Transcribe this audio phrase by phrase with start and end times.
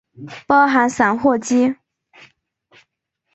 [0.47, 1.75] 包含散货机。